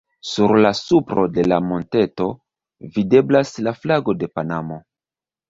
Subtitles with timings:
[0.27, 2.27] Sur la supro de la monteto,
[2.97, 4.81] videblas la flago de Panamo.